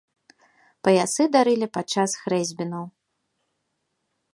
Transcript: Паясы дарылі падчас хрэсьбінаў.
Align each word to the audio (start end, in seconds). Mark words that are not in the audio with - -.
Паясы 0.87 1.23
дарылі 1.37 1.67
падчас 1.77 2.09
хрэсьбінаў. 2.23 2.85